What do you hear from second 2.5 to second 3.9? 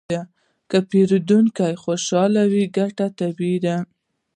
وي، ګټه طبیعي ده.